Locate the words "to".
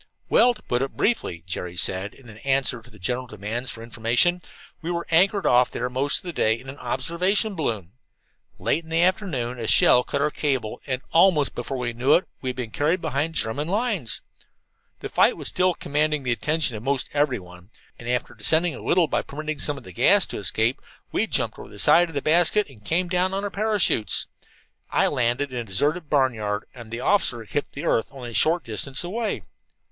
0.55-0.63, 2.81-2.89, 20.33-20.39